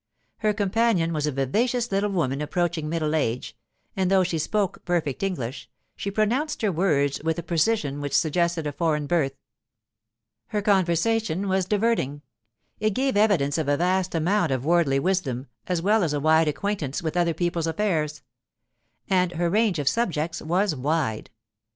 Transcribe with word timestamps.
Her 0.37 0.51
companion 0.51 1.13
was 1.13 1.27
a 1.27 1.31
vivacious 1.31 1.91
little 1.91 2.09
woman 2.09 2.41
approaching 2.41 2.89
middle 2.89 3.13
age; 3.13 3.55
and 3.95 4.09
though 4.09 4.23
she 4.23 4.39
spoke 4.39 4.83
perfect 4.83 5.21
English, 5.21 5.69
she 5.95 6.09
pronounced 6.09 6.63
her 6.63 6.71
words 6.71 7.21
with 7.23 7.37
a 7.37 7.43
precision 7.43 8.01
which 8.01 8.17
suggested 8.17 8.65
a 8.65 8.71
foreign 8.71 9.05
birth. 9.05 9.35
Her 10.47 10.63
conversation 10.63 11.47
was 11.47 11.67
diverting; 11.67 12.23
it 12.79 12.95
gave 12.95 13.15
evidence 13.15 13.59
of 13.59 13.67
a 13.67 13.77
vast 13.77 14.15
amount 14.15 14.51
of 14.51 14.65
worldly 14.65 14.97
wisdom 14.97 15.45
as 15.67 15.83
well 15.83 16.03
as 16.03 16.13
a 16.13 16.19
wide 16.19 16.47
acquaintance 16.47 17.03
with 17.03 17.15
other 17.15 17.35
people's 17.35 17.67
affairs. 17.67 18.23
And 19.07 19.33
her 19.33 19.51
range 19.51 19.77
of 19.77 19.87
subjects 19.87 20.41
was 20.41 20.75
wide. 20.75 21.29